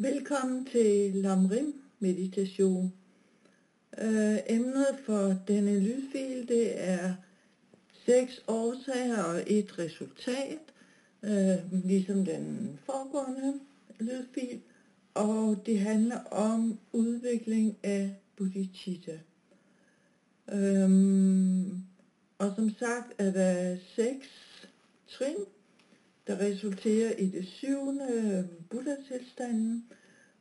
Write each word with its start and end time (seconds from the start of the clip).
Velkommen 0.00 0.64
til 0.64 1.14
Lamrim 1.14 1.82
meditation. 1.98 2.92
Øh, 3.98 4.36
emnet 4.46 4.86
for 5.06 5.34
denne 5.48 5.80
lydfil 5.80 6.48
det 6.48 6.88
er 6.88 7.14
seks 8.06 8.44
årsager 8.48 9.22
og 9.22 9.44
et 9.46 9.78
resultat, 9.78 10.58
øh, 11.22 11.84
ligesom 11.84 12.24
den 12.24 12.78
foregående 12.86 13.60
lydfil, 14.00 14.60
og 15.14 15.62
det 15.66 15.80
handler 15.80 16.20
om 16.24 16.78
udvikling 16.92 17.76
af 17.82 18.14
bodhicitta. 18.36 19.18
Øhm, 20.52 21.82
og 22.38 22.52
som 22.56 22.70
sagt 22.78 23.12
er 23.18 23.32
der 23.32 23.76
seks 23.96 24.28
trin, 25.08 25.44
der 26.28 26.40
resulterer 26.40 27.12
i 27.18 27.26
det 27.26 27.48
syvende 27.48 28.06
øh, 28.12 28.44
Buddha-tilstanden. 28.70 29.84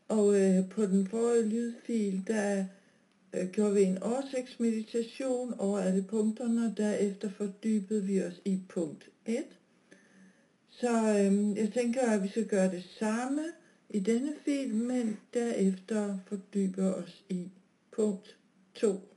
Og 0.07 0.41
øh, 0.41 0.70
på 0.70 0.85
den 0.85 1.07
forrige 1.07 1.49
lydfil, 1.49 2.23
der 2.27 2.66
øh, 3.34 3.49
gjorde 3.52 3.73
vi 3.73 3.84
en 3.84 4.03
oversigtsmeditation 4.03 5.53
over 5.59 5.79
alle 5.79 6.03
punkterne, 6.03 6.65
og 6.65 6.77
derefter 6.77 7.29
fordybede 7.29 8.03
vi 8.03 8.23
os 8.23 8.41
i 8.45 8.59
punkt 8.70 9.09
1. 9.26 9.43
Så 10.70 10.89
øh, 10.89 11.57
jeg 11.57 11.73
tænker, 11.73 12.01
at 12.01 12.23
vi 12.23 12.27
skal 12.27 12.48
gøre 12.48 12.71
det 12.71 12.84
samme 12.99 13.43
i 13.90 13.99
denne 13.99 14.34
fil, 14.45 14.76
men 14.76 15.17
derefter 15.34 16.17
fordybe 16.27 16.81
os 16.81 17.23
i 17.29 17.51
punkt 17.91 18.38
2. 18.76 19.16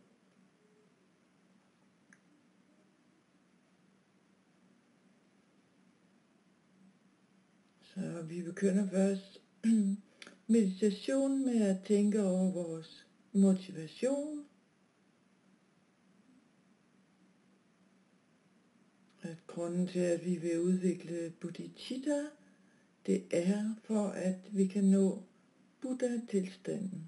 Så 7.95 8.23
vi 8.23 8.43
begynder 8.43 8.91
først 8.91 9.41
meditation 10.47 11.47
med 11.47 11.63
at 11.63 11.77
tænke 11.87 12.23
over 12.23 12.53
vores 12.53 13.07
motivation. 13.33 14.45
At 19.23 19.37
grunden 19.47 19.87
til, 19.87 19.99
at 19.99 20.25
vi 20.25 20.37
vil 20.37 20.61
udvikle 20.61 21.33
bodhicitta, 21.41 22.25
det 23.07 23.25
er 23.31 23.75
for, 23.85 24.07
at 24.09 24.39
vi 24.53 24.67
kan 24.67 24.85
nå 24.85 25.23
Buddha-tilstanden. 25.81 27.07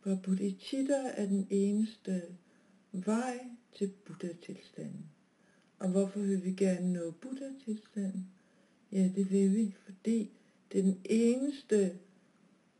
For 0.00 0.20
bodhicitta 0.24 1.12
er 1.14 1.26
den 1.26 1.46
eneste 1.50 2.22
vej 2.92 3.38
til 3.74 3.92
Buddha-tilstanden. 4.04 5.06
Og 5.78 5.88
hvorfor 5.90 6.20
vil 6.20 6.44
vi 6.44 6.52
gerne 6.52 6.92
nå 6.92 7.10
Buddha-tilstanden? 7.10 8.30
Ja, 8.92 9.10
det 9.16 9.30
vil 9.30 9.54
vi, 9.54 9.74
fordi 9.84 10.30
det 10.72 10.78
er 10.78 10.82
den 10.82 11.00
eneste 11.04 11.92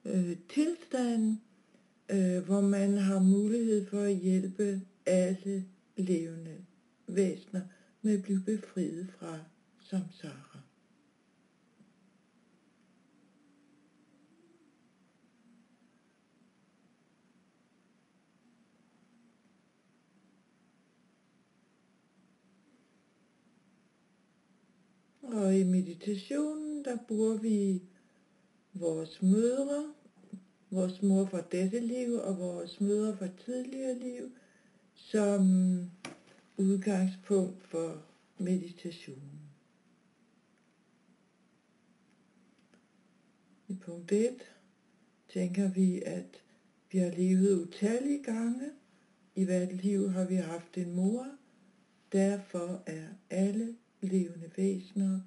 øh, 0.05 0.37
tilstand, 0.49 1.39
øh, 2.11 2.45
hvor 2.45 2.61
man 2.61 2.97
har 2.99 3.21
mulighed 3.21 3.87
for 3.87 4.01
at 4.01 4.17
hjælpe 4.17 4.81
alle 5.07 5.65
levende 5.97 6.57
væsener 7.07 7.61
med 8.03 8.15
at 8.15 8.23
blive 8.23 8.41
befriet 8.41 9.09
fra 9.19 9.39
samsara. 9.81 10.56
Og 25.33 25.59
i 25.59 25.65
meditationen, 25.65 26.85
der 26.85 26.97
bruger 27.09 27.37
vi 27.37 27.83
vores 28.75 29.23
mødre, 29.23 29.95
vores 30.71 31.03
mor 31.03 31.25
fra 31.25 31.41
dette 31.53 31.81
liv 31.81 32.13
og 32.15 32.39
vores 32.39 32.81
mødre 32.81 33.17
fra 33.17 33.29
tidligere 33.45 33.99
liv, 33.99 34.33
som 34.95 35.41
udgangspunkt 36.57 37.63
for 37.63 38.03
meditationen. 38.39 39.41
I 43.69 43.75
punkt 43.75 44.13
1 44.13 44.35
tænker 45.29 45.69
vi, 45.69 46.03
at 46.03 46.43
vi 46.93 46.99
har 46.99 47.11
levet 47.11 47.63
utallige 47.63 48.23
gange. 48.23 48.71
I 49.35 49.45
hvert 49.45 49.73
liv 49.73 50.11
har 50.11 50.25
vi 50.25 50.35
haft 50.35 50.77
en 50.77 50.95
mor. 50.95 51.27
Derfor 52.13 52.83
er 52.87 53.09
alle 53.31 53.77
levende 54.01 54.51
væsener 54.57 55.21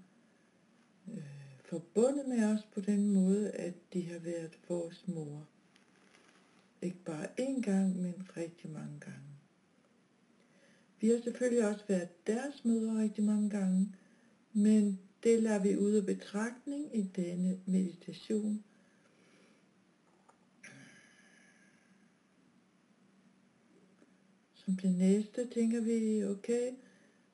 øh, 1.12 1.24
forbundet 1.66 2.28
med 2.28 2.44
os 2.44 2.68
på 2.74 2.82
den 2.82 3.10
måde, 3.14 3.52
at 3.52 3.74
de 3.94 4.06
har 4.06 4.20
været 4.20 4.60
vores 4.70 5.08
mor. 5.08 5.48
Ikke 6.82 7.04
bare 7.06 7.28
én 7.40 7.62
gang, 7.62 8.02
men 8.02 8.14
rigtig 8.38 8.70
mange 8.70 9.00
gange. 9.00 9.30
Vi 11.02 11.08
har 11.08 11.22
selvfølgelig 11.24 11.68
også 11.68 11.86
været 11.88 12.28
deres 12.28 12.66
mødre 12.66 13.02
rigtig 13.02 13.24
mange 13.24 13.50
gange, 13.50 13.94
men 14.54 15.00
det 15.24 15.44
lader 15.44 15.60
vi 15.60 15.78
ud 15.78 15.92
af 15.92 16.06
betragtning 16.06 16.98
i 16.98 17.02
denne 17.02 17.60
meditation. 17.66 18.64
Som 24.54 24.76
det 24.76 24.92
næste 24.92 25.50
tænker 25.50 25.82
vi, 25.82 26.24
okay, 26.26 26.72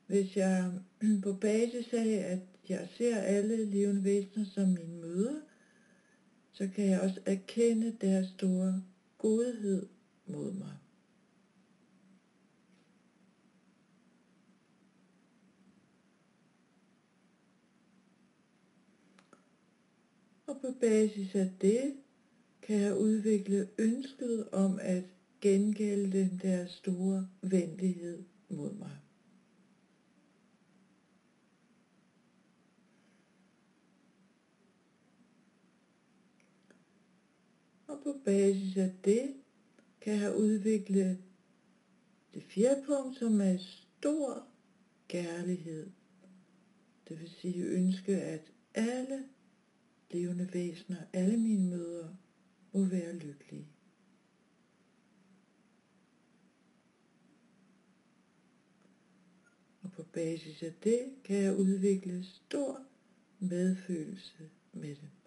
hvis 0.07 0.37
jeg 0.37 0.71
på 1.23 1.33
basis 1.33 1.93
af, 1.93 2.09
at 2.09 2.39
jeg 2.69 2.87
ser 2.97 3.17
alle 3.17 3.65
levende 3.65 4.03
væsener 4.03 4.45
som 4.45 4.69
mine 4.69 5.01
møder, 5.01 5.41
så 6.51 6.69
kan 6.75 6.85
jeg 6.85 7.01
også 7.01 7.19
erkende 7.25 7.97
deres 8.01 8.27
store 8.27 8.83
godhed 9.17 9.87
mod 10.25 10.51
mig. 10.53 10.73
Og 20.47 20.61
på 20.61 20.67
basis 20.81 21.35
af 21.35 21.51
det 21.61 21.93
kan 22.61 22.79
jeg 22.79 22.97
udvikle 22.97 23.67
ønsket 23.77 24.49
om 24.51 24.79
at 24.81 25.03
gengælde 25.41 26.39
deres 26.41 26.71
store 26.71 27.27
venlighed 27.41 28.23
mod 28.49 28.73
mig. 28.73 29.04
På 38.05 38.21
basis 38.25 38.77
af 38.77 38.91
det 39.03 39.33
kan 40.01 40.17
have 40.17 40.37
udvikle 40.37 41.19
det 42.33 42.43
fjerde 42.43 42.83
punkt, 42.85 43.17
som 43.17 43.41
er 43.41 43.57
stor 43.57 44.47
kærlighed. 45.07 45.89
Det 47.07 47.19
vil 47.19 47.29
sige 47.29 47.63
ønske, 47.63 48.21
at 48.21 48.51
alle 48.73 49.23
levende 50.11 50.49
væsener, 50.53 50.97
alle 51.13 51.37
mine 51.37 51.69
mødre, 51.69 52.17
må 52.73 52.85
være 52.85 53.15
lykkelige. 53.15 53.67
Og 59.81 59.91
på 59.91 60.03
basis 60.03 60.63
af 60.63 60.73
det 60.83 61.15
kan 61.23 61.35
jeg 61.35 61.55
udvikle 61.55 62.23
stor 62.23 62.85
medfølelse 63.39 64.49
med 64.73 64.95
dem. 64.95 65.24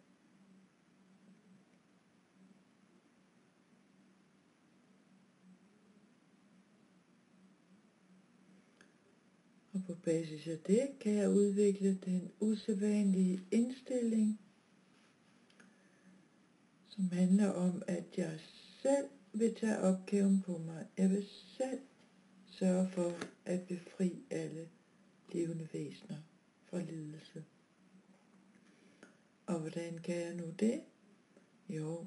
Og 9.79 9.85
på 9.87 9.95
basis 10.05 10.47
af 10.47 10.59
det 10.59 10.89
kan 11.01 11.13
jeg 11.15 11.31
udvikle 11.31 11.99
den 12.05 12.31
usædvanlige 12.41 13.41
indstilling, 13.51 14.41
som 16.89 17.11
handler 17.13 17.51
om, 17.51 17.83
at 17.87 18.05
jeg 18.17 18.41
selv 18.83 19.07
vil 19.33 19.55
tage 19.55 19.79
opgaven 19.79 20.43
på 20.43 20.59
mig. 20.59 20.87
Jeg 20.97 21.11
vil 21.11 21.27
selv 21.59 21.81
sørge 22.47 22.89
for 22.89 23.13
at 23.45 23.61
befri 23.63 24.23
alle 24.31 24.69
levende 25.33 25.69
væsener 25.73 26.19
fra 26.71 26.83
lidelse. 26.83 27.45
Og 29.47 29.61
hvordan 29.61 29.99
kan 29.99 30.17
jeg 30.17 30.35
nu 30.35 30.51
det? 30.59 30.81
Jo, 31.69 32.07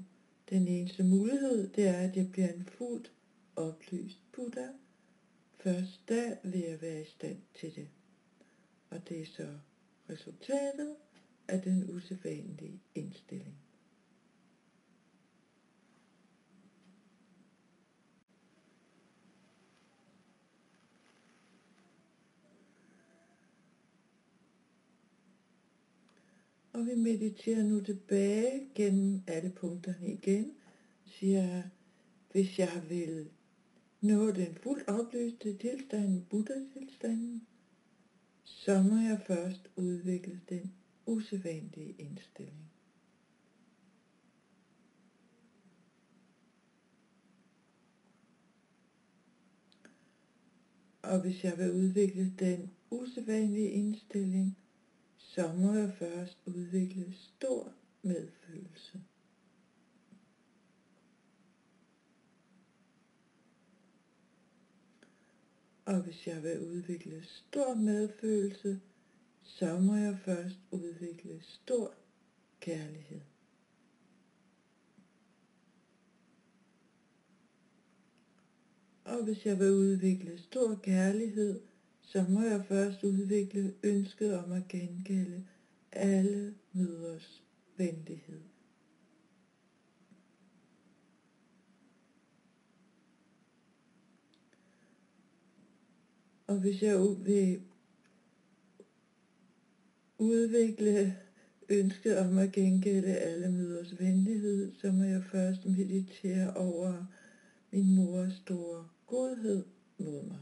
den 0.49 0.67
eneste 0.67 1.03
mulighed, 1.03 1.69
det 1.69 1.87
er, 1.87 1.97
at 1.97 2.15
jeg 2.17 2.31
bliver 2.31 2.53
en 2.53 2.65
fuldt 2.65 3.11
oplyst 3.55 4.19
Buddha, 4.31 4.67
Først 5.63 6.09
da 6.09 6.37
vil 6.43 6.59
jeg 6.59 6.81
være 6.81 7.01
i 7.01 7.05
stand 7.05 7.41
til 7.59 7.75
det. 7.75 7.87
Og 8.89 9.09
det 9.09 9.21
er 9.21 9.25
så 9.25 9.57
resultatet 10.09 10.95
af 11.47 11.61
den 11.61 11.95
usædvanlige 11.95 12.81
indstilling. 12.95 13.55
Og 26.73 26.79
Og 26.81 26.87
vi 26.87 26.95
mediterer 26.95 27.63
nu 27.63 27.79
tilbage 27.83 28.69
gennem 28.75 29.21
alle 29.27 29.49
punkterne 29.49 30.13
igen. 30.13 30.53
Siger 31.05 31.41
jeg, 31.41 31.69
hvis 32.31 32.59
jeg 32.59 32.83
vil 32.89 33.29
nå 34.01 34.31
den 34.31 34.55
fuldt 34.55 34.87
opløste 34.87 35.57
tilstand, 35.57 36.25
Buddha-tilstanden, 36.25 37.47
så 38.43 38.81
må 38.81 38.95
jeg 38.95 39.21
først 39.27 39.69
udvikle 39.75 40.41
den 40.49 40.73
usædvanlige 41.05 41.95
indstilling. 41.97 42.71
Og 51.01 51.21
hvis 51.21 51.43
jeg 51.43 51.57
vil 51.57 51.71
udvikle 51.71 52.33
den 52.39 52.71
usædvanlige 52.89 53.69
indstilling, 53.69 54.57
så 55.17 55.53
må 55.53 55.73
jeg 55.73 55.93
først 55.93 56.37
udvikle 56.45 57.13
stor 57.13 57.73
medfølelse. 58.01 59.01
Og 65.85 66.01
hvis 66.01 66.27
jeg 66.27 66.43
vil 66.43 66.59
udvikle 66.59 67.23
stor 67.23 67.73
medfølelse, 67.73 68.81
så 69.43 69.79
må 69.79 69.95
jeg 69.95 70.19
først 70.25 70.59
udvikle 70.71 71.41
stor 71.41 71.93
kærlighed. 72.59 73.21
Og 79.05 79.23
hvis 79.23 79.45
jeg 79.45 79.59
vil 79.59 79.71
udvikle 79.71 80.39
stor 80.39 80.75
kærlighed, 80.83 81.61
så 82.01 82.25
må 82.29 82.41
jeg 82.41 82.65
først 82.65 83.03
udvikle 83.03 83.73
ønsket 83.83 84.37
om 84.37 84.51
at 84.51 84.67
gengælde 84.67 85.45
alle 85.91 86.55
møders 86.73 87.43
venlighed. 87.77 88.50
Og 96.51 96.59
hvis 96.59 96.81
jeg 96.81 96.99
vil 96.99 97.61
udvikle 100.17 101.17
ønsket 101.69 102.17
om 102.17 102.37
at 102.37 102.51
gengælde 102.51 103.15
alle 103.15 103.51
møders 103.51 103.99
venlighed, 103.99 104.73
så 104.81 104.91
må 104.91 105.03
jeg 105.03 105.23
først 105.23 105.65
meditere 105.65 106.53
over 106.53 107.05
min 107.71 107.95
mors 107.95 108.33
store 108.33 108.87
godhed 109.07 109.65
mod 109.97 110.23
mig. 110.23 110.39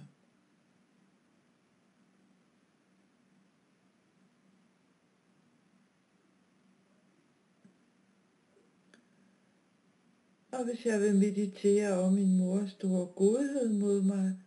Og 10.51 10.65
hvis 10.65 10.85
jeg 10.85 11.01
vil 11.01 11.15
meditere 11.15 11.99
over 11.99 12.11
min 12.11 12.37
mors 12.37 12.71
store 12.71 13.07
godhed 13.07 13.69
mod 13.73 14.01
mig, 14.01 14.37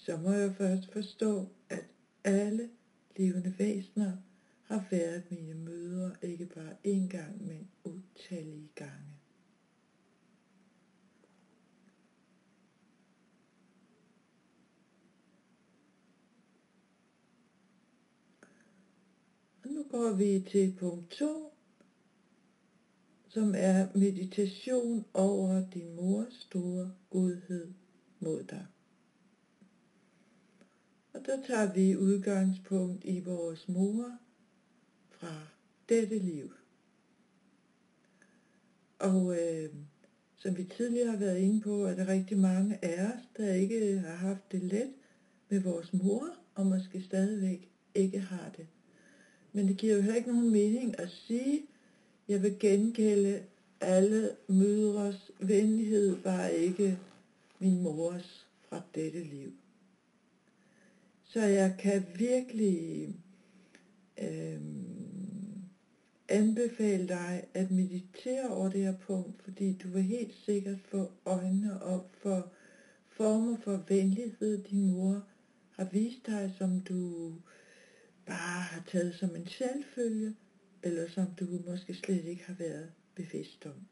så 0.00 0.16
må 0.16 0.32
jeg 0.32 0.54
først 0.54 0.92
forstå, 0.92 1.48
at 1.68 1.84
alle 2.24 2.70
levende 3.16 3.54
væsener 3.58 4.16
har 4.62 4.86
været 4.90 5.30
mine 5.30 5.54
mødre 5.54 6.16
ikke 6.22 6.46
bare 6.46 6.76
én 6.86 7.08
gang, 7.08 7.46
men 7.46 7.68
utallige 7.84 8.70
gange. 8.74 9.14
Og 19.64 19.70
nu 19.70 19.82
går 19.90 20.12
vi 20.12 20.44
til 20.50 20.74
punkt 20.78 21.10
2, 21.10 21.52
som 23.28 23.54
er 23.56 23.98
meditation 23.98 25.04
over 25.14 25.70
din 25.70 25.96
mors 25.96 26.34
store 26.34 26.92
godhed 27.10 27.72
mod 28.20 28.42
dig. 28.42 28.66
Og 31.20 31.26
der 31.26 31.46
tager 31.46 31.72
vi 31.72 31.96
udgangspunkt 31.96 33.04
i 33.04 33.20
vores 33.20 33.68
mor 33.68 34.12
fra 35.10 35.46
dette 35.88 36.18
liv. 36.18 36.52
Og 38.98 39.36
øh, 39.40 39.70
som 40.36 40.56
vi 40.56 40.64
tidligere 40.64 41.10
har 41.10 41.18
været 41.18 41.38
inde 41.38 41.60
på, 41.60 41.84
er 41.84 41.94
der 41.94 42.08
rigtig 42.08 42.38
mange 42.38 42.84
af 42.84 43.04
os, 43.04 43.22
der 43.36 43.54
ikke 43.54 43.98
har 43.98 44.16
haft 44.16 44.52
det 44.52 44.62
let 44.62 44.92
med 45.48 45.60
vores 45.60 45.92
mor, 45.92 46.28
og 46.54 46.66
måske 46.66 47.02
stadigvæk 47.02 47.68
ikke 47.94 48.20
har 48.20 48.52
det. 48.56 48.66
Men 49.52 49.68
det 49.68 49.76
giver 49.76 49.94
jo 49.94 50.00
heller 50.00 50.16
ikke 50.16 50.32
nogen 50.32 50.50
mening 50.50 51.00
at 51.00 51.08
sige, 51.10 51.62
jeg 52.28 52.42
vil 52.42 52.58
gengælde 52.58 53.42
alle 53.80 54.30
mødres 54.48 55.30
venlighed, 55.40 56.16
bare 56.22 56.54
ikke 56.54 56.98
min 57.58 57.82
mors 57.82 58.46
fra 58.68 58.82
dette 58.94 59.24
liv. 59.24 59.59
Så 61.32 61.40
jeg 61.40 61.76
kan 61.78 62.06
virkelig 62.18 63.08
øh, 64.22 64.60
anbefale 66.28 67.08
dig 67.08 67.44
at 67.54 67.70
meditere 67.70 68.48
over 68.48 68.68
det 68.68 68.80
her 68.80 68.96
punkt, 68.96 69.42
fordi 69.42 69.72
du 69.72 69.88
vil 69.88 70.02
helt 70.02 70.34
sikkert 70.34 70.78
få 70.80 71.12
øjnene 71.24 71.82
op 71.82 72.16
for 72.22 72.52
former 73.08 73.56
for 73.64 73.84
venlighed, 73.88 74.64
din 74.64 74.90
mor 74.90 75.26
har 75.70 75.88
vist 75.92 76.26
dig, 76.26 76.54
som 76.58 76.80
du 76.80 77.32
bare 78.26 78.62
har 78.62 78.84
taget 78.90 79.14
som 79.14 79.36
en 79.36 79.46
selvfølge, 79.46 80.34
eller 80.82 81.08
som 81.08 81.26
du 81.40 81.46
måske 81.66 81.94
slet 81.94 82.24
ikke 82.24 82.44
har 82.44 82.54
været 82.54 82.92
bevidst 83.14 83.66
om. 83.66 83.86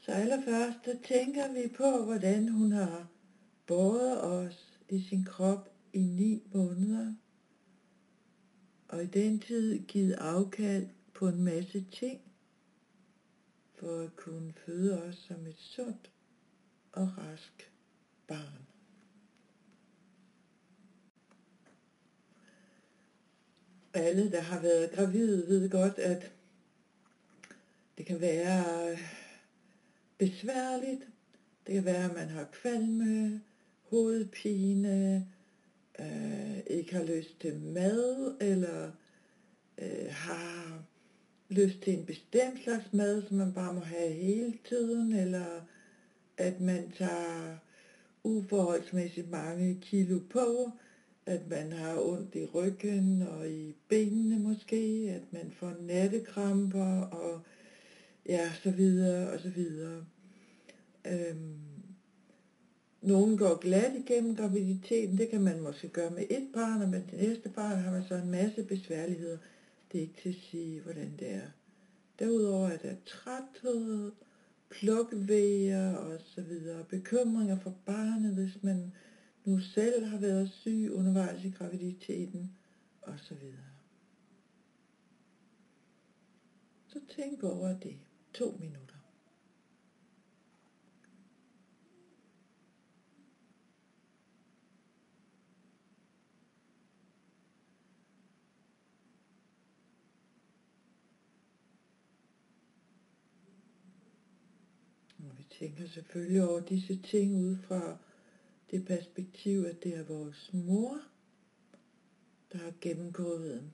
Så 0.00 0.12
allerførst, 0.12 0.78
så 0.84 0.98
tænker 1.04 1.52
vi 1.52 1.68
på, 1.76 2.04
hvordan 2.04 2.48
hun 2.48 2.72
har 2.72 3.08
båret 3.66 4.22
os 4.22 4.80
i 4.88 5.00
sin 5.00 5.24
krop 5.24 5.74
i 5.92 5.98
ni 5.98 6.42
måneder, 6.52 7.14
og 8.88 9.02
i 9.02 9.06
den 9.06 9.40
tid 9.40 9.78
givet 9.86 10.12
afkald 10.12 10.88
på 11.14 11.28
en 11.28 11.44
masse 11.44 11.84
ting, 11.92 12.20
for 13.74 14.00
at 14.00 14.16
kunne 14.16 14.52
føde 14.52 15.02
os 15.02 15.16
som 15.16 15.46
et 15.46 15.58
sundt 15.58 16.10
og 16.92 17.18
rask 17.18 17.72
barn. 18.26 18.66
Alle, 23.94 24.30
der 24.30 24.40
har 24.40 24.60
været 24.60 24.90
gravide, 24.92 25.48
ved 25.48 25.70
godt, 25.70 25.98
at 25.98 26.32
det 27.98 28.06
kan 28.06 28.20
være 28.20 28.96
besværligt. 30.20 31.08
Det 31.66 31.74
kan 31.74 31.84
være, 31.84 32.04
at 32.04 32.14
man 32.14 32.28
har 32.28 32.48
kvalme, 32.52 33.40
hovedpine, 33.90 35.26
øh, 36.00 36.58
ikke 36.66 36.94
har 36.94 37.04
lyst 37.04 37.40
til 37.40 37.60
mad, 37.60 38.36
eller 38.40 38.90
øh, 39.78 40.08
har 40.10 40.82
lyst 41.48 41.80
til 41.82 41.98
en 41.98 42.06
bestemt 42.06 42.62
slags 42.64 42.92
mad, 42.92 43.22
som 43.28 43.36
man 43.36 43.52
bare 43.52 43.74
må 43.74 43.80
have 43.80 44.12
hele 44.12 44.58
tiden, 44.68 45.12
eller 45.12 45.60
at 46.36 46.60
man 46.60 46.90
tager 46.98 47.56
uforholdsmæssigt 48.24 49.30
mange 49.30 49.78
kilo 49.80 50.18
på, 50.30 50.70
at 51.26 51.48
man 51.50 51.72
har 51.72 52.00
ondt 52.00 52.34
i 52.34 52.44
ryggen 52.44 53.22
og 53.22 53.50
i 53.50 53.74
benene 53.88 54.38
måske, 54.38 55.12
at 55.16 55.32
man 55.32 55.52
får 55.56 55.72
nattekramper 55.80 57.00
og 57.00 57.40
ja, 58.26 58.52
så 58.62 58.70
videre 58.70 59.30
og 59.30 59.40
så 59.40 59.50
videre. 59.50 60.04
Øhm, 61.06 61.58
nogle 63.02 63.38
går 63.38 63.58
glat 63.60 63.92
igennem 63.96 64.36
graviditeten, 64.36 65.18
det 65.18 65.28
kan 65.28 65.40
man 65.40 65.60
måske 65.60 65.88
gøre 65.88 66.10
med 66.10 66.24
et 66.30 66.48
barn, 66.54 66.82
og 66.82 66.88
med 66.88 67.02
det 67.10 67.28
næste 67.28 67.48
barn 67.48 67.78
har 67.78 67.90
man 67.90 68.04
så 68.08 68.14
en 68.14 68.30
masse 68.30 68.62
besværligheder. 68.62 69.38
Det 69.92 69.98
er 69.98 70.02
ikke 70.02 70.20
til 70.22 70.28
at 70.28 70.44
sige, 70.50 70.80
hvordan 70.80 71.16
det 71.18 71.34
er. 71.34 71.48
Derudover 72.18 72.68
er 72.68 72.76
der 72.76 72.94
træthed, 73.06 74.12
plukvejer 74.70 75.96
og 75.96 76.18
så 76.24 76.42
videre, 76.42 76.84
bekymringer 76.84 77.58
for 77.58 77.74
barnet, 77.86 78.34
hvis 78.34 78.62
man 78.62 78.92
nu 79.44 79.58
selv 79.60 80.04
har 80.04 80.18
været 80.18 80.50
syg 80.50 80.90
undervejs 80.92 81.44
i 81.44 81.50
graviditeten 81.50 82.52
og 83.02 83.14
så 83.18 83.34
videre. 83.34 83.70
Så 86.88 86.98
tænk 87.16 87.42
over 87.42 87.78
det. 87.78 87.96
To 88.32 88.56
minutter. 88.60 88.96
Og 105.18 105.38
vi 105.38 105.46
tænker 105.50 105.88
selvfølgelig 105.88 106.44
over 106.44 106.60
disse 106.60 106.96
ting 107.02 107.36
ud 107.36 107.56
fra 107.56 107.98
det 108.70 108.86
perspektiv, 108.86 109.64
at 109.64 109.82
det 109.82 109.96
er 109.96 110.04
vores 110.04 110.50
mor, 110.52 111.00
der 112.52 112.58
har 112.58 112.72
gennemgået 112.80 113.72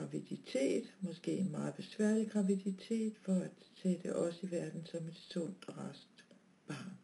graviditet, 0.00 0.94
måske 1.00 1.36
en 1.36 1.50
meget 1.50 1.74
besværlig 1.74 2.30
graviditet, 2.30 3.16
for 3.22 3.32
at 3.34 3.50
sætte 3.82 4.16
os 4.16 4.42
i 4.42 4.50
verden 4.50 4.86
som 4.86 5.06
et 5.06 5.16
sundt 5.16 5.64
og 5.68 5.78
rask 5.78 6.08
barn. 6.68 7.00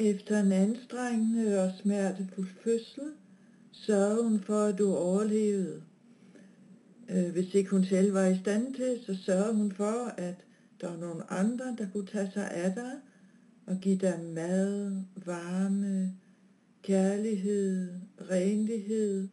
Efter 0.00 0.40
en 0.40 0.52
anstrengende 0.52 1.62
og 1.62 1.72
smertefuld 1.82 2.48
fødsel 2.64 3.12
sørgede 3.72 4.22
hun 4.22 4.40
for, 4.40 4.64
at 4.64 4.78
du 4.78 4.94
overlevede. 4.94 5.82
Øh, 7.08 7.32
hvis 7.32 7.54
ikke 7.54 7.70
hun 7.70 7.84
selv 7.84 8.14
var 8.14 8.26
i 8.26 8.38
stand 8.38 8.74
til, 8.74 9.00
så 9.06 9.16
sørgede 9.24 9.54
hun 9.54 9.72
for, 9.72 10.14
at 10.16 10.44
der 10.80 10.88
var 10.88 10.96
nogle 10.96 11.30
andre, 11.30 11.76
der 11.78 11.86
kunne 11.92 12.06
tage 12.06 12.30
sig 12.34 12.50
af 12.50 12.74
dig 12.74 12.92
og 13.66 13.76
give 13.80 13.96
dig 13.96 14.20
mad, 14.34 15.02
varme, 15.26 16.14
kærlighed, 16.82 17.92
renlighed 18.30 19.28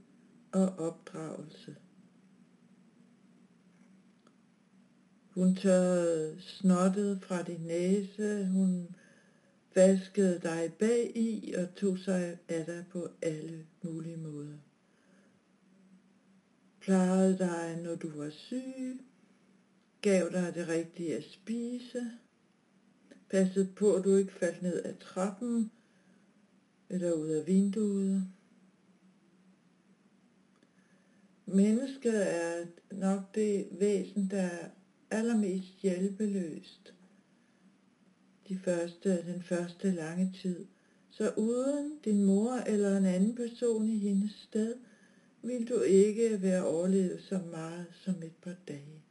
og 0.51 0.67
opdragelse. 0.79 1.75
Hun 5.29 5.55
tørrede 5.55 6.35
snottet 6.39 7.21
fra 7.21 7.43
din 7.43 7.61
næse, 7.61 8.45
hun 8.45 8.87
vaskede 9.77 10.39
dig 10.43 10.73
bag 10.79 11.11
i 11.15 11.53
og 11.57 11.75
tog 11.75 11.97
sig 11.97 12.37
af 12.47 12.65
dig 12.65 12.85
på 12.91 13.09
alle 13.21 13.65
mulige 13.81 14.17
måder. 14.17 14.57
Plejede 16.79 17.37
dig, 17.37 17.79
når 17.83 17.95
du 17.95 18.09
var 18.09 18.29
syg, 18.29 18.99
gav 20.01 20.29
dig 20.31 20.55
det 20.55 20.67
rigtige 20.67 21.17
at 21.17 21.23
spise, 21.23 22.11
passede 23.29 23.69
på, 23.75 23.93
at 23.93 24.03
du 24.03 24.15
ikke 24.15 24.33
faldt 24.33 24.61
ned 24.61 24.85
ad 24.85 24.93
trappen 24.99 25.71
eller 26.89 27.11
ud 27.11 27.27
af 27.27 27.47
vinduet. 27.47 28.27
Mennesket 31.45 32.35
er 32.35 32.65
nok 32.91 33.35
det 33.35 33.67
væsen, 33.71 34.29
der 34.31 34.41
er 34.41 34.69
allermest 35.11 35.81
hjælpeløst 35.81 36.96
de 38.49 38.59
første, 38.59 39.33
den 39.33 39.41
første 39.43 39.91
lange 39.91 40.33
tid. 40.41 40.65
Så 41.09 41.33
uden 41.37 41.99
din 42.05 42.23
mor 42.23 42.53
eller 42.53 42.97
en 42.97 43.05
anden 43.05 43.35
person 43.35 43.89
i 43.89 43.97
hendes 43.97 44.31
sted, 44.31 44.75
vil 45.41 45.69
du 45.69 45.81
ikke 45.81 46.41
være 46.41 46.65
overlevet 46.65 47.21
så 47.21 47.41
meget 47.51 47.85
som 47.93 48.23
et 48.23 48.35
par 48.41 48.55
dage. 48.67 49.03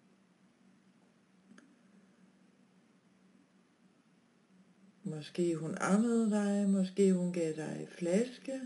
Måske 5.03 5.57
hun 5.57 5.75
ammede 5.81 6.31
dig, 6.31 6.71
måske 6.71 7.13
hun 7.13 7.33
gav 7.33 7.53
dig 7.57 7.89
flaske. 7.91 8.61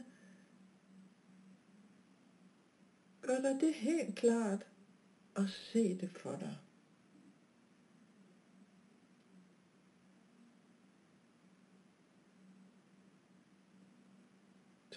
Gør 3.21 3.41
dig 3.41 3.61
det 3.61 3.75
helt 3.75 4.17
klart 4.17 4.67
og 5.35 5.49
se 5.49 5.99
det 5.99 6.11
for 6.11 6.37
dig. 6.41 6.57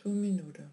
To 0.03 0.10
minutter. 0.10 0.73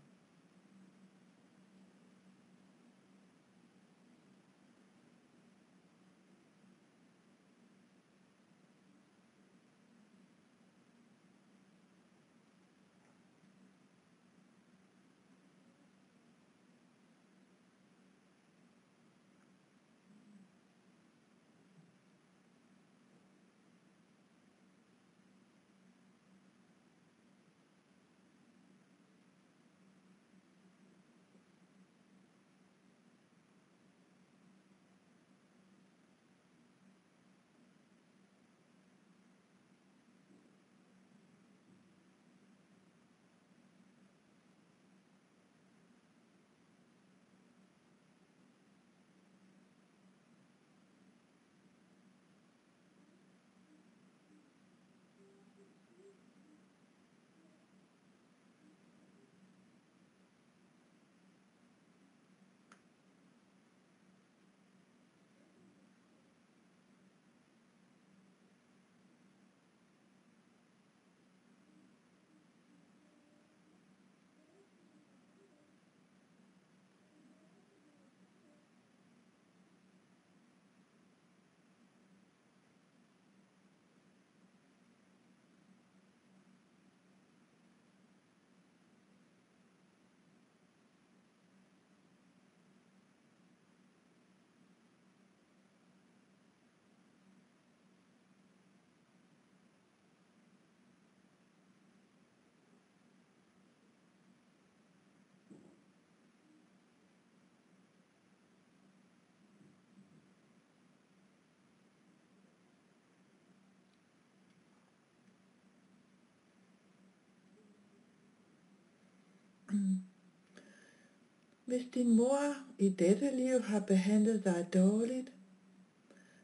Hvis 121.65 121.87
din 121.95 122.17
mor 122.17 122.57
i 122.79 122.89
dette 122.89 123.37
liv 123.37 123.61
har 123.61 123.81
behandlet 123.81 124.45
dig 124.45 124.69
dårligt, 124.75 125.33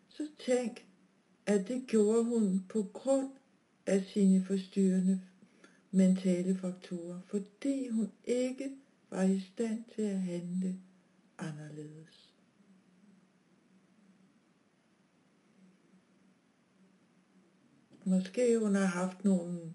så 0.08 0.28
tænk, 0.46 0.86
at 1.46 1.68
det 1.68 1.86
gjorde 1.86 2.24
hun 2.24 2.64
på 2.68 2.82
grund 2.92 3.30
af 3.86 4.04
sine 4.04 4.44
forstyrrende 4.44 5.20
mentale 5.90 6.58
faktorer, 6.58 7.20
fordi 7.26 7.88
hun 7.88 8.12
ikke 8.24 8.76
var 9.10 9.22
i 9.22 9.40
stand 9.40 9.84
til 9.94 10.02
at 10.02 10.20
handle 10.20 10.80
anderledes. 11.38 12.34
Måske 18.04 18.58
hun 18.58 18.74
har 18.74 18.86
haft 18.86 19.24
nogle 19.24 19.72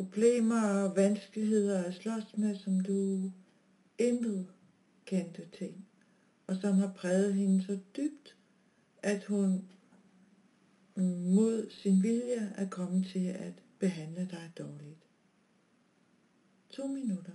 problemer 0.00 0.68
og 0.68 0.96
vanskeligheder 0.96 1.84
at 1.84 1.94
slås 1.94 2.36
med, 2.36 2.56
som 2.56 2.80
du 2.80 3.30
intet 3.98 4.46
kendte 5.04 5.42
ting, 5.58 5.86
og 6.46 6.56
som 6.56 6.74
har 6.74 6.92
præget 6.92 7.34
hende 7.34 7.64
så 7.64 7.78
dybt, 7.96 8.36
at 9.02 9.24
hun 9.24 9.68
mod 11.34 11.70
sin 11.70 12.02
vilje 12.02 12.52
er 12.56 12.68
kommet 12.68 13.06
til 13.06 13.26
at 13.26 13.52
behandle 13.78 14.28
dig 14.30 14.52
dårligt. 14.58 15.06
To 16.70 16.86
minutter. 16.86 17.32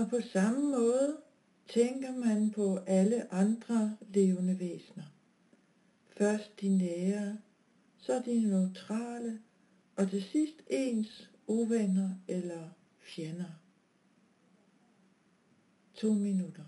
Og 0.00 0.10
på 0.10 0.20
samme 0.32 0.70
måde 0.70 1.16
tænker 1.68 2.16
man 2.16 2.50
på 2.50 2.76
alle 2.86 3.32
andre 3.32 3.96
levende 4.08 4.58
væsener. 4.58 5.04
Først 6.16 6.60
de 6.60 6.68
nære, 6.68 7.38
så 7.98 8.22
de 8.24 8.40
neutrale, 8.40 9.40
og 9.96 10.10
til 10.10 10.22
sidst 10.22 10.54
ens 10.70 11.30
uvenner 11.46 12.10
eller 12.28 12.68
fjender. 13.00 13.60
To 15.94 16.12
minutter. 16.12 16.64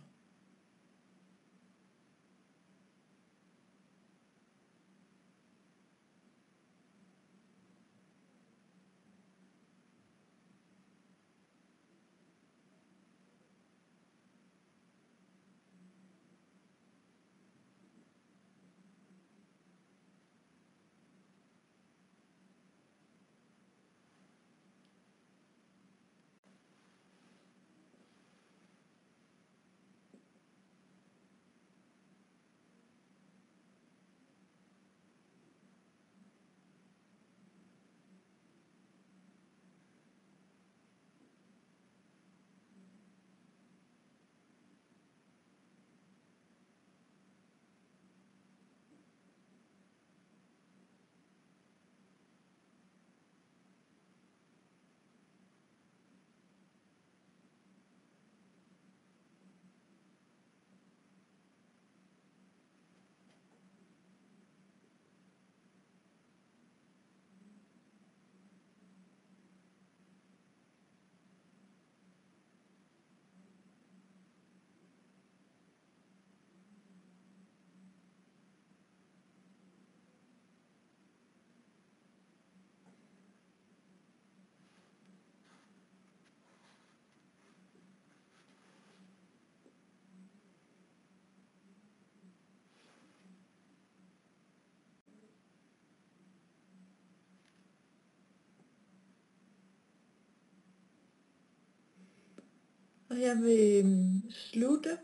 Og 103.13 103.21
jeg 103.21 103.37
vil 103.37 103.85
øhm, 103.85 104.31
slutte 104.31 104.99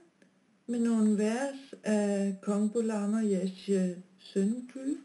med 0.67 0.81
nogle 0.81 1.19
vers 1.19 1.75
af 1.85 2.37
Kong 2.43 2.73
Bulama 2.73 3.23
Yeshe 3.23 3.73
øh, 3.73 3.97
Søndby, 4.19 4.99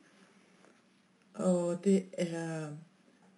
og 1.33 1.83
det 1.83 2.05
er 2.13 2.67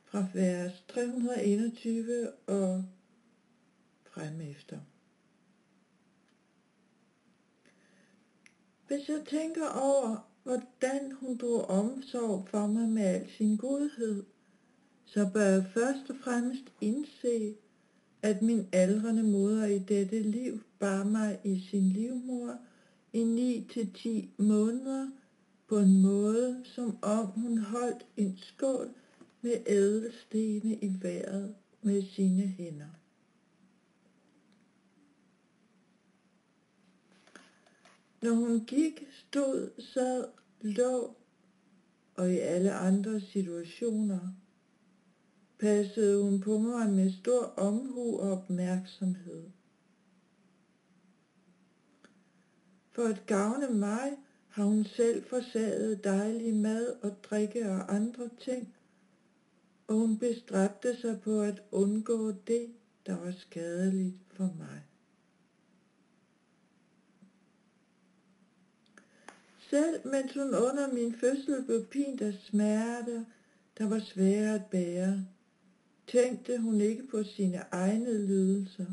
fra 0.06 0.26
vers 0.34 0.84
321 0.88 2.32
og 2.48 2.86
frem 4.04 4.42
efter. 4.42 4.80
Hvis 8.88 9.10
jeg 9.10 9.24
tænker 9.30 9.70
over, 9.70 10.30
hvordan 10.44 11.12
hun 11.12 11.38
drog 11.38 11.66
omsorg 11.66 12.48
for 12.50 12.68
mig 12.68 12.90
med 12.90 13.04
al 13.04 13.30
sin 13.38 13.58
godhed, 13.58 14.24
så 15.06 15.30
bør 15.34 15.46
jeg 15.46 15.66
først 15.74 16.10
og 16.10 16.16
fremmest 16.24 16.64
indse, 16.82 17.56
at 18.26 18.42
min 18.42 18.68
aldrende 18.72 19.24
moder 19.24 19.66
i 19.66 19.80
dette 19.80 20.20
liv 20.20 20.64
bar 20.80 21.04
mig 21.04 21.40
i 21.44 21.60
sin 21.70 21.90
livmor 21.90 22.58
i 23.14 23.24
9 23.24 23.68
til 23.74 23.94
10 23.94 24.30
måneder 24.38 25.10
på 25.68 25.78
en 25.78 26.02
måde, 26.02 26.62
som 26.64 26.98
om 27.02 27.26
hun 27.26 27.58
holdt 27.58 28.06
en 28.18 28.38
skål 28.38 28.90
med 29.42 29.58
ædelstene 29.68 30.76
i 30.76 30.94
vejret 31.02 31.56
med 31.82 32.04
sine 32.16 32.42
hænder. 32.42 32.90
Når 38.22 38.34
hun 38.34 38.66
gik, 38.66 39.04
stod, 39.12 39.82
sad, 39.94 40.26
lå 40.62 41.16
og 42.16 42.34
i 42.34 42.38
alle 42.38 42.74
andre 42.74 43.22
situationer 43.22 44.20
passede 45.60 46.24
hun 46.24 46.42
på 46.42 46.58
mig 46.58 46.90
med 46.90 47.14
stor 47.22 47.54
omhu 47.58 48.20
og 48.20 48.32
opmærksomhed. 48.32 49.44
For 52.92 53.04
at 53.04 53.24
gavne 53.26 53.70
mig 53.70 54.18
har 54.50 54.64
hun 54.64 54.86
selv 54.86 55.24
forsaget 55.24 56.04
dejlig 56.04 56.54
mad 56.54 56.96
og 57.02 57.24
drikke 57.24 57.70
og 57.70 57.96
andre 57.96 58.30
ting, 58.40 58.76
og 59.88 59.96
hun 59.96 60.18
bestræbte 60.18 61.02
sig 61.02 61.22
på 61.22 61.42
at 61.42 61.64
undgå 61.72 62.32
det, 62.32 62.74
der 63.06 63.18
var 63.18 63.32
skadeligt 63.32 64.16
for 64.34 64.54
mig. 64.58 64.84
Selv 69.70 70.08
mens 70.08 70.34
hun 70.34 70.48
under 70.48 70.94
min 70.94 71.16
fødsel 71.16 71.64
blev 71.66 71.86
pint 71.86 72.22
af 72.22 72.34
smerter, 72.34 73.24
der 73.78 73.90
var 73.90 74.00
svære 74.00 74.56
at 74.56 74.66
bære, 74.66 75.26
tænkte 76.08 76.58
hun 76.58 76.82
ikke 76.82 77.08
på 77.08 77.24
sine 77.24 77.64
egne 77.72 78.26
lidelser, 78.26 78.86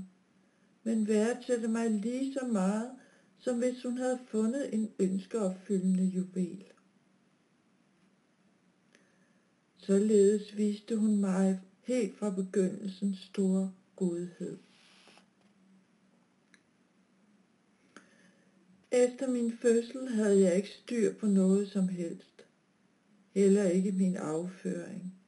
men 0.82 1.08
værdsatte 1.08 1.68
mig 1.68 1.90
lige 1.90 2.32
så 2.32 2.46
meget, 2.46 2.90
som 3.38 3.58
hvis 3.58 3.82
hun 3.82 3.98
havde 3.98 4.18
fundet 4.28 4.74
en 4.74 4.90
ønskeopfyldende 4.98 6.04
juvel. 6.04 6.64
Således 9.76 10.56
viste 10.56 10.96
hun 10.96 11.16
mig 11.16 11.60
helt 11.82 12.18
fra 12.18 12.30
begyndelsen 12.30 13.14
stor 13.14 13.74
godhed. 13.96 14.58
Efter 18.90 19.30
min 19.30 19.58
fødsel 19.62 20.08
havde 20.08 20.40
jeg 20.40 20.56
ikke 20.56 20.68
styr 20.68 21.14
på 21.14 21.26
noget 21.26 21.68
som 21.68 21.88
helst. 21.88 22.44
Heller 23.34 23.64
ikke 23.64 23.92
min 23.92 24.16
afføring. 24.16 25.21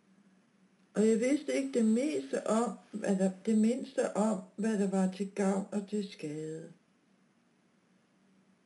Og 0.94 1.08
jeg 1.08 1.20
vidste 1.20 1.54
ikke 1.54 1.72
det 1.72 1.84
meste 1.84 2.46
om, 2.46 2.78
hvad 2.92 3.16
der, 3.16 3.30
det 3.46 3.58
mindste 3.58 4.16
om, 4.16 4.40
hvad 4.56 4.78
der 4.78 4.90
var 4.90 5.12
til 5.12 5.30
gavn 5.30 5.66
og 5.72 5.88
til 5.88 6.12
skade. 6.12 6.72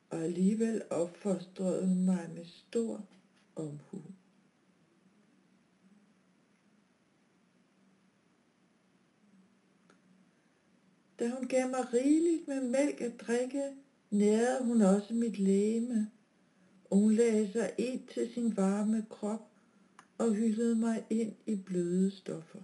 Og 0.09 0.19
alligevel 0.19 0.81
opfostrede 0.89 1.87
hun 1.87 2.05
mig 2.05 2.29
med 2.35 2.45
stor 2.45 3.05
omhu. 3.55 4.01
Da 11.19 11.29
hun 11.29 11.47
gav 11.47 11.69
mig 11.69 11.93
rigeligt 11.93 12.47
med 12.47 12.61
mælk 12.61 13.01
at 13.01 13.19
drikke, 13.27 13.63
nærede 14.09 14.65
hun 14.65 14.81
også 14.81 15.13
mit 15.13 15.39
læme, 15.39 16.11
og 16.89 16.97
hun 16.97 17.13
lagde 17.13 17.51
sig 17.51 17.73
ind 17.77 18.07
til 18.07 18.33
sin 18.33 18.57
varme 18.57 19.05
krop 19.09 19.48
og 20.19 20.33
hyldede 20.33 20.75
mig 20.75 21.05
ind 21.09 21.33
i 21.45 21.55
bløde 21.55 22.11
stoffer. 22.11 22.59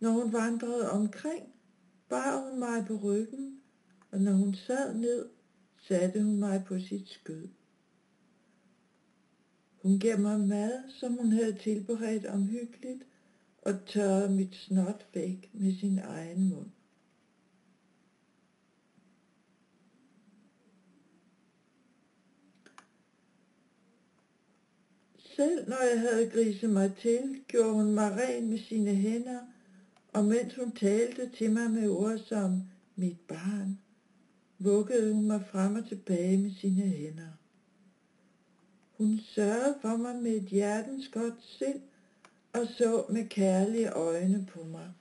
Når 0.00 0.10
hun 0.10 0.32
vandrede 0.32 0.90
omkring, 0.90 1.54
bar 2.08 2.48
hun 2.48 2.58
mig 2.58 2.84
på 2.86 2.94
ryggen, 2.94 3.60
og 4.10 4.20
når 4.20 4.32
hun 4.32 4.54
sad 4.54 4.94
ned, 4.94 5.28
satte 5.88 6.22
hun 6.22 6.36
mig 6.36 6.64
på 6.66 6.80
sit 6.80 7.08
skød. 7.08 7.48
Hun 9.82 9.98
gav 9.98 10.20
mig 10.20 10.40
mad, 10.40 10.82
som 10.88 11.12
hun 11.12 11.32
havde 11.32 11.58
tilberedt 11.58 12.26
omhyggeligt, 12.26 13.06
og 13.62 13.86
tørrede 13.86 14.30
mit 14.30 14.54
snot 14.54 15.06
væk 15.14 15.50
med 15.52 15.74
sin 15.80 15.98
egen 15.98 16.48
mund. 16.48 16.70
Selv 25.36 25.68
når 25.68 25.82
jeg 25.90 26.00
havde 26.00 26.30
griset 26.30 26.70
mig 26.70 26.92
til, 27.02 27.44
gjorde 27.48 27.72
hun 27.72 27.94
mig 27.94 28.10
ren 28.12 28.50
med 28.50 28.58
sine 28.58 28.94
hænder, 28.94 29.40
og 30.12 30.24
mens 30.24 30.54
hun 30.54 30.72
talte 30.72 31.30
til 31.38 31.50
mig 31.50 31.70
med 31.70 31.88
ord 31.88 32.18
som 32.18 32.62
mit 32.96 33.20
barn, 33.28 33.78
vuggede 34.58 35.14
hun 35.14 35.26
mig 35.26 35.44
frem 35.50 35.74
og 35.74 35.88
tilbage 35.88 36.38
med 36.38 36.50
sine 36.60 36.82
hænder. 36.82 37.30
Hun 38.98 39.20
sørgede 39.34 39.78
for 39.80 39.96
mig 39.96 40.22
med 40.22 40.32
et 40.32 40.48
hjertens 40.48 41.08
godt 41.08 41.42
sind 41.42 41.80
og 42.52 42.66
så 42.78 43.04
med 43.10 43.28
kærlige 43.28 43.92
øjne 43.92 44.46
på 44.52 44.64
mig. 44.64 44.92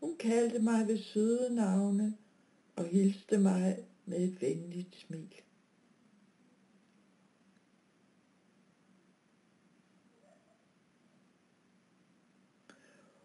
Hun 0.00 0.16
kaldte 0.16 0.58
mig 0.58 0.88
ved 0.88 0.98
søde 0.98 1.54
navne 1.54 2.14
og 2.76 2.84
hilste 2.84 3.38
mig 3.38 3.78
med 4.06 4.18
et 4.18 4.42
venligt 4.42 4.96
smil. 4.96 5.34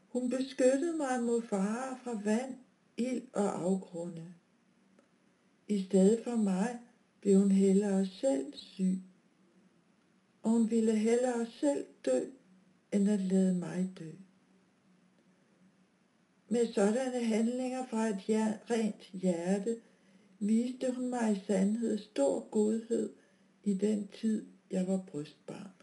Hun 0.10 0.30
beskyttede 0.30 0.98
mig 0.98 1.24
mod 1.24 1.42
farer 1.42 1.98
fra 2.04 2.22
vand, 2.24 2.56
ild 2.98 3.28
og 3.34 3.62
afgrunde. 3.62 4.34
I 5.68 5.84
stedet 5.84 6.24
for 6.24 6.36
mig 6.36 6.80
blev 7.22 7.40
hun 7.40 7.52
hellere 7.52 8.06
selv 8.06 8.54
syg, 8.56 9.02
og 10.42 10.52
hun 10.52 10.72
ville 10.72 10.96
hellere 10.96 11.46
selv 11.60 11.86
dø, 12.06 12.20
end 12.94 13.10
at 13.10 13.20
lade 13.20 13.56
mig 13.56 13.94
dø. 14.00 14.12
Med 16.50 16.74
sådanne 16.74 17.24
handlinger 17.24 17.86
fra 17.86 18.08
et 18.08 18.24
rent 18.70 19.10
hjerte 19.14 19.82
viste 20.40 20.94
hun 20.96 21.10
mig 21.10 21.38
i 21.38 21.46
sandhed 21.48 21.98
stor 21.98 22.50
godhed 22.52 23.14
i 23.64 23.74
den 23.74 24.08
tid, 24.22 24.46
jeg 24.72 24.88
var 24.88 25.04
brystbarn. 25.08 25.79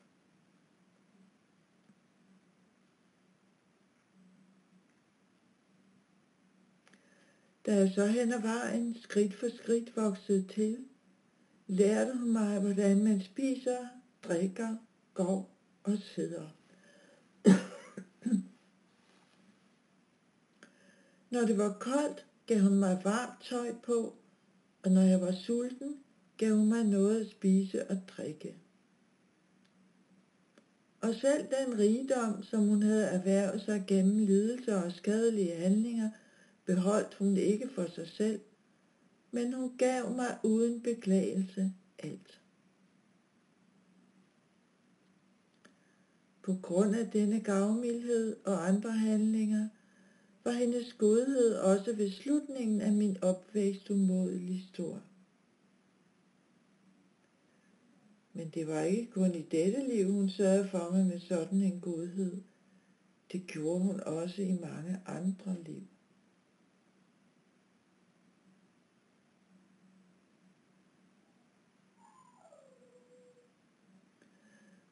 Da 7.66 7.74
jeg 7.74 7.92
så 7.94 8.07
hen 8.07 8.33
ad 8.33 8.40
vejen 8.40 8.96
skridt 9.02 9.35
for 9.35 9.48
skridt 9.57 9.96
voksede 9.96 10.42
til, 10.42 10.79
lærte 11.66 12.18
hun 12.18 12.33
mig, 12.33 12.61
hvordan 12.61 13.05
man 13.05 13.20
spiser, 13.20 13.87
drikker, 14.22 14.76
går 15.14 15.59
og 15.83 15.98
sidder. 16.14 16.57
når 21.31 21.40
det 21.40 21.59
var 21.59 21.76
koldt, 21.81 22.26
gav 22.46 22.61
hun 22.61 22.79
mig 22.79 23.00
varmt 23.05 23.44
tøj 23.44 23.74
på, 23.83 24.16
og 24.83 24.90
når 24.90 25.02
jeg 25.02 25.20
var 25.20 25.33
sulten, 25.33 25.96
gav 26.37 26.57
hun 26.57 26.68
mig 26.68 26.85
noget 26.85 27.20
at 27.20 27.31
spise 27.31 27.90
og 27.90 27.96
drikke. 28.09 28.57
Og 31.00 31.14
selv 31.14 31.42
den 31.42 31.79
rigdom, 31.79 32.42
som 32.42 32.68
hun 32.68 32.83
havde 32.83 33.05
erhvervet 33.05 33.62
sig 33.62 33.85
gennem 33.87 34.18
lidelser 34.18 34.83
og 34.83 34.92
skadelige 34.92 35.55
handlinger, 35.55 36.11
beholdt 36.66 37.14
hun 37.14 37.37
ikke 37.37 37.68
for 37.68 37.87
sig 37.87 38.09
selv, 38.09 38.40
men 39.31 39.52
hun 39.52 39.76
gav 39.79 40.11
mig 40.11 40.38
uden 40.44 40.83
beklagelse 40.83 41.72
alt. 41.98 42.40
På 46.42 46.59
grund 46.62 46.96
af 46.96 47.11
denne 47.11 47.40
gavmildhed 47.40 48.37
og 48.44 48.68
andre 48.68 48.92
handlinger, 48.92 49.68
var 50.44 50.52
hendes 50.52 50.92
godhed 50.92 51.55
også 51.55 51.96
ved 51.96 52.11
slutningen 52.11 52.81
af 52.81 52.92
min 52.92 53.16
opvækst 53.22 53.90
umådelig 53.90 54.68
stor. 54.74 55.02
Men 58.33 58.50
det 58.50 58.66
var 58.66 58.81
ikke 58.81 59.11
kun 59.11 59.35
i 59.35 59.42
dette 59.42 59.88
liv, 59.88 60.12
hun 60.12 60.29
sørgede 60.29 60.68
for 60.68 60.90
mig 60.92 61.07
med 61.07 61.20
sådan 61.20 61.62
en 61.62 61.81
godhed. 61.81 62.42
Det 63.33 63.46
gjorde 63.46 63.81
hun 63.81 64.00
også 64.00 64.42
i 64.42 64.52
mange 64.52 65.00
andre 65.07 65.57
liv. 65.66 65.83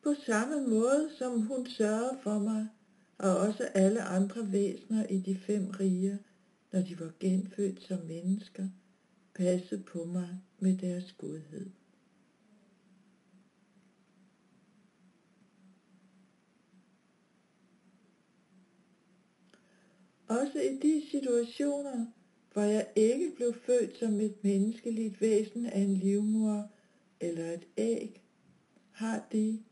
På 0.04 0.14
samme 0.26 0.68
måde 0.68 1.10
som 1.18 1.40
hun 1.40 1.66
sørgede 1.66 2.18
for 2.22 2.38
mig, 2.38 2.68
og 3.18 3.36
også 3.36 3.64
alle 3.64 4.02
andre 4.02 4.52
væsener 4.52 5.06
i 5.06 5.18
de 5.18 5.38
fem 5.38 5.70
riger, 5.80 6.16
når 6.72 6.80
de 6.82 7.00
var 7.00 7.12
genfødt 7.20 7.82
som 7.82 7.98
mennesker, 8.06 8.68
passede 9.34 9.82
på 9.82 10.04
mig 10.04 10.28
med 10.58 10.78
deres 10.78 11.12
godhed. 11.12 11.70
Også 20.28 20.60
i 20.60 20.78
de 20.82 21.02
situationer, 21.10 22.06
hvor 22.52 22.62
jeg 22.62 22.88
ikke 22.96 23.32
blev 23.36 23.54
født 23.66 23.98
som 23.98 24.20
et 24.20 24.44
menneskeligt 24.44 25.20
væsen 25.20 25.66
af 25.66 25.80
en 25.80 25.94
livmor 25.94 26.70
eller 27.20 27.52
et 27.52 27.66
æg, 27.76 28.22
har 28.90 29.28
de, 29.32 29.62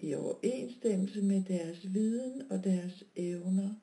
i 0.00 0.14
overensstemmelse 0.14 1.22
med 1.22 1.44
deres 1.44 1.94
viden 1.94 2.42
og 2.50 2.64
deres 2.64 3.04
evner, 3.16 3.74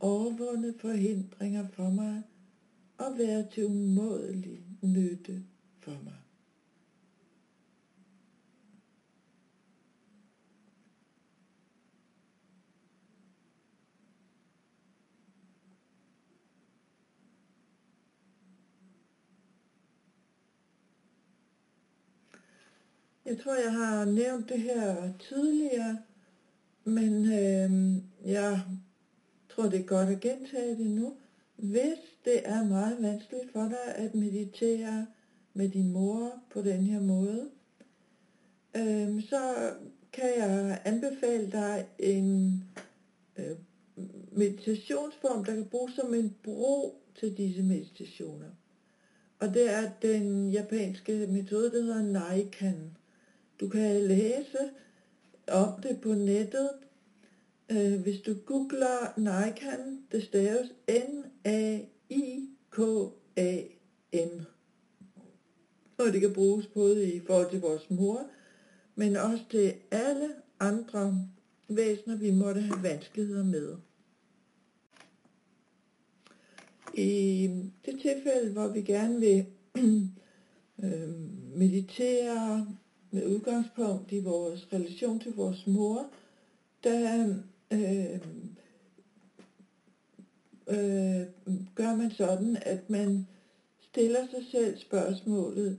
overvundet 0.00 0.74
forhindringer 0.80 1.68
for 1.68 1.90
mig 1.90 2.22
og 2.98 3.18
været 3.18 3.48
til 3.48 3.66
umådelig 3.66 4.60
nytte 4.82 5.42
for 5.80 6.02
mig. 6.04 6.25
Jeg 23.26 23.38
tror, 23.38 23.54
jeg 23.54 23.72
har 23.72 24.04
nævnt 24.04 24.48
det 24.48 24.60
her 24.60 25.12
tidligere, 25.28 25.98
men 26.84 27.24
øh, 27.24 28.02
jeg 28.32 28.60
tror, 29.48 29.64
det 29.64 29.80
er 29.80 29.84
godt 29.84 30.08
at 30.08 30.20
gentage 30.20 30.76
det 30.76 30.86
nu. 30.86 31.16
Hvis 31.56 31.98
det 32.24 32.48
er 32.48 32.64
meget 32.64 33.02
vanskeligt 33.02 33.52
for 33.52 33.62
dig 33.62 33.94
at 33.94 34.14
meditere 34.14 35.06
med 35.54 35.68
din 35.68 35.92
mor 35.92 36.32
på 36.50 36.62
den 36.62 36.82
her 36.82 37.00
måde, 37.00 37.50
øh, 38.76 39.22
så 39.22 39.72
kan 40.12 40.30
jeg 40.38 40.80
anbefale 40.84 41.52
dig 41.52 41.86
en 41.98 42.62
øh, 43.36 43.56
meditationsform, 44.32 45.44
der 45.44 45.54
kan 45.54 45.66
bruges 45.66 45.92
som 45.94 46.14
en 46.14 46.36
bro 46.42 47.02
til 47.20 47.36
disse 47.36 47.62
meditationer. 47.62 48.50
Og 49.38 49.54
det 49.54 49.70
er 49.70 49.90
den 50.02 50.50
japanske 50.50 51.26
metode, 51.26 51.70
der 51.70 51.82
hedder 51.82 52.02
Naikan. 52.02 52.96
Du 53.60 53.68
kan 53.68 54.02
læse 54.02 54.58
om 55.48 55.80
det 55.82 56.00
på 56.00 56.14
nettet. 56.14 56.70
Øh, 57.70 58.00
hvis 58.00 58.20
du 58.20 58.34
googler 58.46 59.18
Nikan, 59.18 60.02
det 60.12 60.22
staves 60.22 60.72
N-A-I-K-A-N. 60.88 61.26
Og 65.98 66.12
det 66.12 66.20
kan 66.20 66.32
bruges 66.32 66.66
både 66.66 67.14
i 67.14 67.20
forhold 67.26 67.50
til 67.50 67.60
vores 67.60 67.90
mor, 67.90 68.26
men 68.94 69.16
også 69.16 69.44
til 69.50 69.74
alle 69.90 70.28
andre 70.60 71.28
væsener, 71.68 72.16
vi 72.16 72.30
måtte 72.30 72.60
have 72.60 72.82
vanskeligheder 72.82 73.44
med. 73.44 73.76
I 76.94 77.48
det 77.84 78.00
tilfælde, 78.00 78.52
hvor 78.52 78.68
vi 78.68 78.82
gerne 78.82 79.20
vil 79.20 79.46
øh, 80.84 81.08
meditere 81.56 82.66
med 83.16 83.26
udgangspunkt 83.26 84.12
i 84.12 84.20
vores 84.20 84.68
relation 84.72 85.20
til 85.20 85.34
vores 85.34 85.66
mor, 85.66 86.10
der 86.84 87.34
øh, 87.70 88.20
øh, 90.68 91.26
gør 91.74 91.96
man 91.96 92.10
sådan, 92.10 92.58
at 92.62 92.90
man 92.90 93.26
stiller 93.90 94.26
sig 94.30 94.46
selv 94.50 94.78
spørgsmålet, 94.78 95.78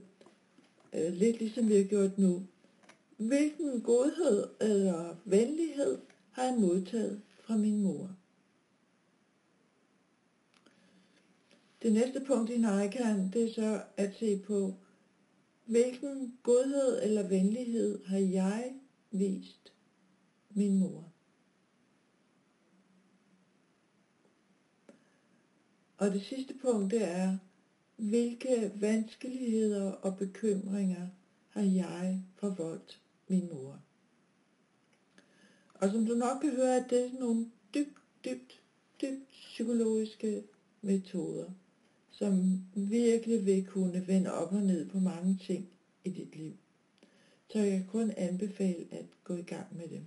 øh, 0.92 1.12
lidt 1.12 1.38
ligesom 1.38 1.68
vi 1.68 1.76
har 1.76 1.84
gjort 1.84 2.18
nu. 2.18 2.42
Hvilken 3.16 3.80
godhed 3.80 4.46
eller 4.60 5.16
venlighed 5.24 5.98
har 6.32 6.44
jeg 6.44 6.58
modtaget 6.58 7.20
fra 7.40 7.56
min 7.56 7.82
mor? 7.82 8.10
Det 11.82 11.92
næste 11.92 12.20
punkt 12.26 12.50
i 12.50 12.58
Naikan, 12.58 13.30
det 13.32 13.44
er 13.44 13.52
så 13.52 13.80
at 13.96 14.14
se 14.18 14.38
på, 14.46 14.74
Hvilken 15.68 16.38
godhed 16.42 17.02
eller 17.02 17.28
venlighed 17.28 18.04
har 18.04 18.18
jeg 18.18 18.74
vist 19.10 19.72
min 20.50 20.78
mor? 20.78 21.12
Og 25.96 26.10
det 26.10 26.22
sidste 26.22 26.54
punkt 26.54 26.90
det 26.90 27.02
er, 27.02 27.38
hvilke 27.96 28.72
vanskeligheder 28.80 29.92
og 29.92 30.16
bekymringer 30.16 31.08
har 31.48 31.62
jeg 31.62 32.22
forvoldt 32.36 33.02
min 33.28 33.48
mor? 33.52 33.82
Og 35.74 35.90
som 35.90 36.06
du 36.06 36.14
nok 36.14 36.40
kan 36.40 36.50
høre, 36.50 36.76
at 36.76 36.90
det 36.90 37.06
er 37.06 37.18
nogle 37.20 37.50
dybt, 37.74 37.98
dybt, 38.24 38.62
dybt 39.00 39.28
psykologiske 39.28 40.44
metoder 40.80 41.50
som 42.18 42.62
virkelig 42.74 43.46
vil 43.46 43.66
kunne 43.66 44.06
vende 44.06 44.32
op 44.32 44.52
og 44.52 44.62
ned 44.62 44.88
på 44.88 44.98
mange 44.98 45.38
ting 45.46 45.68
i 46.04 46.10
dit 46.10 46.36
liv. 46.36 46.52
Så 47.48 47.58
jeg 47.58 47.70
kan 47.70 47.86
kun 47.92 48.12
anbefale 48.16 48.86
at 48.90 49.04
gå 49.24 49.34
i 49.34 49.42
gang 49.42 49.66
med 49.76 49.88
dem. 49.88 50.02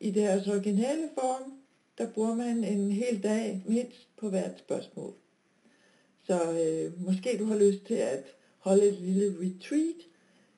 I 0.00 0.10
deres 0.10 0.48
originale 0.48 1.08
form, 1.14 1.52
der 1.98 2.10
bruger 2.10 2.34
man 2.34 2.64
en 2.64 2.92
hel 2.92 3.22
dag 3.22 3.64
mindst 3.66 4.08
på 4.16 4.30
hvert 4.30 4.58
spørgsmål. 4.58 5.14
Så 6.26 6.52
øh, 6.52 7.04
måske 7.04 7.38
du 7.38 7.44
har 7.44 7.58
lyst 7.58 7.84
til 7.84 7.94
at 7.94 8.24
holde 8.58 8.88
et 8.88 9.00
lille 9.00 9.36
retreat 9.40 9.96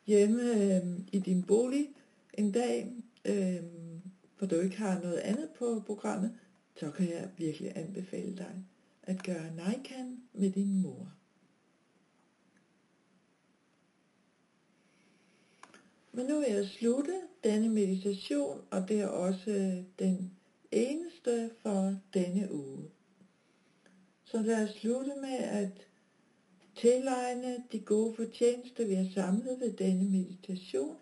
hjemme 0.06 0.42
øh, 0.42 0.98
i 1.12 1.18
din 1.18 1.42
bolig 1.42 1.88
en 2.34 2.52
dag, 2.52 2.92
øh, 3.24 3.62
hvor 4.38 4.46
du 4.46 4.60
ikke 4.60 4.76
har 4.76 5.00
noget 5.00 5.18
andet 5.18 5.48
på 5.58 5.82
programmet, 5.86 6.34
så 6.76 6.90
kan 6.90 7.08
jeg 7.08 7.28
virkelig 7.38 7.72
anbefale 7.76 8.36
dig 8.36 8.64
at 9.02 9.22
gøre 9.22 9.54
nejkan 9.56 10.22
med 10.32 10.50
din 10.50 10.82
mor. 10.82 11.12
Men 16.12 16.26
nu 16.26 16.40
vil 16.40 16.50
jeg 16.50 16.66
slutte 16.66 17.20
denne 17.44 17.68
meditation, 17.68 18.60
og 18.70 18.88
det 18.88 19.00
er 19.00 19.06
også 19.06 19.84
den 19.98 20.30
eneste 20.70 21.50
for 21.62 21.96
denne 22.14 22.52
uge. 22.52 22.90
Så 24.24 24.42
lad 24.42 24.68
os 24.68 24.74
slutte 24.74 25.12
med 25.20 25.38
at 25.38 25.88
tilegne 26.76 27.64
de 27.72 27.80
gode 27.80 28.14
fortjenester, 28.14 28.86
vi 28.86 28.94
har 28.94 29.10
samlet 29.14 29.60
ved 29.60 29.72
denne 29.72 30.10
meditation, 30.10 30.96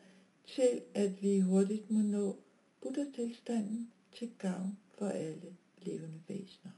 til 0.46 0.82
at 0.94 1.22
vi 1.22 1.40
hurtigt 1.40 1.90
må 1.90 2.00
nå 2.00 2.37
Buddha-tilstanden 2.80 3.92
til 4.12 4.30
gavn 4.38 4.78
for 4.98 5.08
alle 5.08 5.56
levende 5.78 6.20
væsener. 6.28 6.77